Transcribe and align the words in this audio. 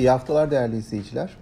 İyi 0.00 0.10
haftalar 0.10 0.50
değerli 0.50 0.76
izleyiciler. 0.76 1.36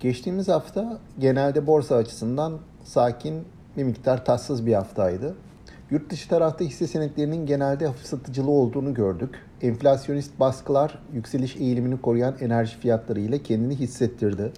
Geçtiğimiz 0.00 0.48
hafta 0.48 0.98
genelde 1.18 1.66
borsa 1.66 1.96
açısından 1.96 2.58
sakin 2.84 3.44
bir 3.76 3.84
miktar 3.84 4.24
tatsız 4.24 4.66
bir 4.66 4.74
haftaydı. 4.74 5.34
Yurt 5.90 6.10
dışı 6.10 6.28
tarafta 6.28 6.64
hisse 6.64 6.86
senetlerinin 6.86 7.46
genelde 7.46 7.86
hafif 7.86 8.06
satıcılı 8.06 8.50
olduğunu 8.50 8.94
gördük. 8.94 9.34
Enflasyonist 9.62 10.40
baskılar 10.40 10.98
yükseliş 11.12 11.56
eğilimini 11.56 12.00
koruyan 12.00 12.34
enerji 12.40 12.78
fiyatları 12.78 13.20
ile 13.20 13.42
kendini 13.42 13.76
hissettirdi. 13.76 14.52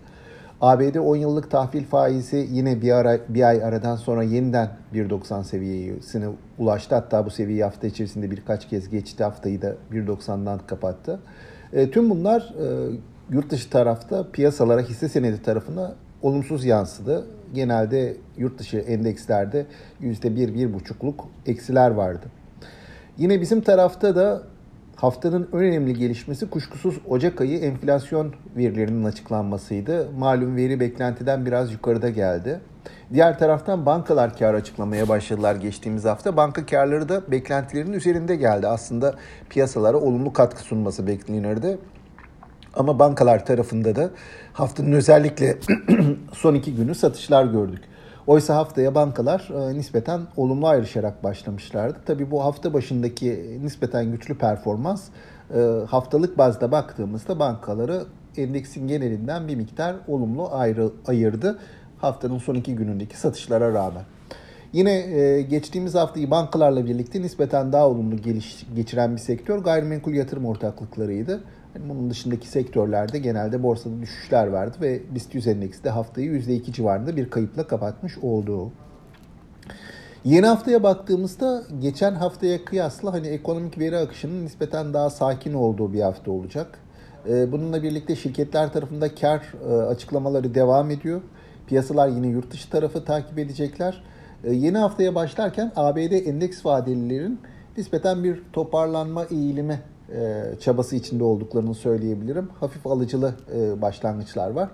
ABD 0.60 0.94
10 0.94 1.16
yıllık 1.16 1.50
tahvil 1.50 1.84
faizi 1.84 2.48
yine 2.50 2.82
bir, 2.82 2.92
ara, 2.92 3.18
bir 3.28 3.42
ay 3.42 3.64
aradan 3.64 3.96
sonra 3.96 4.22
yeniden 4.22 4.68
1.90 4.94 5.44
seviyesine 5.44 6.28
ulaştı. 6.58 6.94
Hatta 6.94 7.26
bu 7.26 7.30
seviye 7.30 7.64
hafta 7.64 7.86
içerisinde 7.86 8.30
birkaç 8.30 8.68
kez 8.68 8.88
geçti. 8.88 9.24
Haftayı 9.24 9.62
da 9.62 9.74
1.90'dan 9.92 10.60
kapattı. 10.66 11.20
E, 11.72 11.90
tüm 11.90 12.10
bunlar 12.10 12.40
e, 12.40 12.96
yurt 13.30 13.50
dışı 13.50 13.70
tarafta 13.70 14.30
piyasalara 14.30 14.80
hisse 14.80 15.08
senedi 15.08 15.42
tarafına 15.42 15.94
olumsuz 16.22 16.64
yansıdı. 16.64 17.26
Genelde 17.54 18.16
yurt 18.36 18.58
dışı 18.58 18.76
endekslerde 18.76 19.66
%1-1,5'luk 20.02 21.14
eksiler 21.46 21.90
vardı. 21.90 22.26
Yine 23.18 23.40
bizim 23.40 23.60
tarafta 23.60 24.16
da 24.16 24.42
haftanın 25.00 25.48
önemli 25.52 25.94
gelişmesi 25.94 26.50
kuşkusuz 26.50 26.94
Ocak 27.08 27.40
ayı 27.40 27.58
enflasyon 27.58 28.34
verilerinin 28.56 29.04
açıklanmasıydı. 29.04 30.10
Malum 30.18 30.56
veri 30.56 30.80
beklentiden 30.80 31.46
biraz 31.46 31.72
yukarıda 31.72 32.10
geldi. 32.10 32.60
Diğer 33.12 33.38
taraftan 33.38 33.86
bankalar 33.86 34.38
kar 34.38 34.54
açıklamaya 34.54 35.08
başladılar 35.08 35.56
geçtiğimiz 35.56 36.04
hafta. 36.04 36.36
Banka 36.36 36.66
karları 36.66 37.08
da 37.08 37.30
beklentilerin 37.30 37.92
üzerinde 37.92 38.36
geldi. 38.36 38.66
Aslında 38.66 39.14
piyasalara 39.50 39.96
olumlu 39.96 40.32
katkı 40.32 40.62
sunması 40.62 41.06
beklenirdi. 41.06 41.78
Ama 42.74 42.98
bankalar 42.98 43.46
tarafında 43.46 43.96
da 43.96 44.10
haftanın 44.52 44.92
özellikle 44.92 45.58
son 46.32 46.54
iki 46.54 46.74
günü 46.74 46.94
satışlar 46.94 47.44
gördük. 47.44 47.82
Oysa 48.28 48.56
haftaya 48.56 48.94
bankalar 48.94 49.48
e, 49.70 49.74
nispeten 49.74 50.20
olumlu 50.36 50.66
ayrışarak 50.66 51.24
başlamışlardı. 51.24 51.98
Tabi 52.06 52.30
bu 52.30 52.44
hafta 52.44 52.74
başındaki 52.74 53.58
nispeten 53.62 54.12
güçlü 54.12 54.38
performans 54.38 55.08
e, 55.54 55.60
haftalık 55.90 56.38
bazda 56.38 56.72
baktığımızda 56.72 57.38
bankaları 57.38 58.04
endeksin 58.36 58.88
genelinden 58.88 59.48
bir 59.48 59.56
miktar 59.56 59.96
olumlu 60.08 60.48
ayrı, 60.52 60.90
ayırdı. 61.06 61.58
Haftanın 61.98 62.38
son 62.38 62.54
iki 62.54 62.74
günündeki 62.74 63.18
satışlara 63.18 63.72
rağmen. 63.72 64.04
Yine 64.72 64.92
e, 64.92 65.42
geçtiğimiz 65.42 65.94
haftayı 65.94 66.30
bankalarla 66.30 66.86
birlikte 66.86 67.22
nispeten 67.22 67.72
daha 67.72 67.88
olumlu 67.88 68.16
geliş, 68.16 68.66
geçiren 68.76 69.12
bir 69.12 69.20
sektör 69.20 69.58
gayrimenkul 69.58 70.12
yatırım 70.12 70.46
ortaklıklarıydı. 70.46 71.44
Yani 71.74 71.88
bunun 71.88 72.10
dışındaki 72.10 72.48
sektörlerde 72.48 73.18
genelde 73.18 73.62
borsada 73.62 74.00
düşüşler 74.00 74.46
vardı 74.46 74.76
ve 74.80 75.00
BIST 75.14 75.34
100 75.34 75.46
endeksi 75.46 75.84
de 75.84 75.90
haftayı 75.90 76.30
%2 76.30 76.72
civarında 76.72 77.16
bir 77.16 77.30
kayıpla 77.30 77.66
kapatmış 77.66 78.18
olduğu. 78.18 78.72
Yeni 80.24 80.46
haftaya 80.46 80.82
baktığımızda 80.82 81.62
geçen 81.80 82.14
haftaya 82.14 82.64
kıyasla 82.64 83.12
hani 83.12 83.26
ekonomik 83.26 83.78
veri 83.78 83.96
akışının 83.96 84.44
nispeten 84.44 84.94
daha 84.94 85.10
sakin 85.10 85.54
olduğu 85.54 85.92
bir 85.92 86.00
hafta 86.00 86.30
olacak. 86.30 86.78
Ee, 87.28 87.52
bununla 87.52 87.82
birlikte 87.82 88.16
şirketler 88.16 88.72
tarafında 88.72 89.14
kar 89.14 89.54
e, 89.68 89.72
açıklamaları 89.72 90.54
devam 90.54 90.90
ediyor. 90.90 91.20
Piyasalar 91.66 92.08
yine 92.08 92.26
yurt 92.26 92.50
dışı 92.50 92.70
tarafı 92.70 93.04
takip 93.04 93.38
edecekler. 93.38 94.02
Ee, 94.44 94.52
yeni 94.52 94.78
haftaya 94.78 95.14
başlarken 95.14 95.72
ABD 95.76 96.26
endeks 96.26 96.66
vadelilerin 96.66 97.40
nispeten 97.76 98.24
bir 98.24 98.42
toparlanma 98.52 99.24
eğilimi 99.24 99.80
e, 100.14 100.42
çabası 100.60 100.96
içinde 100.96 101.24
olduklarını 101.24 101.74
söyleyebilirim. 101.74 102.48
Hafif 102.60 102.86
alıcılı 102.86 103.34
e, 103.54 103.82
başlangıçlar 103.82 104.50
var. 104.50 104.68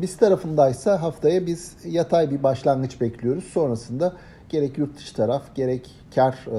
Biz 0.00 0.16
tarafındaysa 0.16 1.02
haftaya 1.02 1.46
biz 1.46 1.76
yatay 1.84 2.30
bir 2.30 2.42
başlangıç 2.42 3.00
bekliyoruz. 3.00 3.44
Sonrasında 3.44 4.12
gerek 4.48 4.78
yurt 4.78 4.96
dışı 4.96 5.16
taraf 5.16 5.54
gerek 5.54 5.90
kar 6.14 6.46
e, 6.52 6.58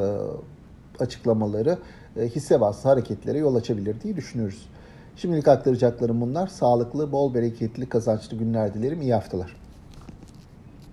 açıklamaları 1.00 1.78
hisse 2.16 2.62
bazlı 2.62 2.90
hareketlere 2.90 3.38
yol 3.38 3.56
açabilir 3.56 4.02
diye 4.02 4.16
düşünüyoruz. 4.16 4.70
Şimdilik 5.16 5.48
aktaracaklarım 5.48 6.22
bunlar. 6.22 6.48
Sağlıklı, 6.48 7.12
bol 7.12 7.34
bereketli, 7.34 7.90
kazançlı 7.90 8.38
günler 8.38 8.74
dilerim. 8.74 9.02
İyi 9.02 9.14
haftalar. 9.14 9.56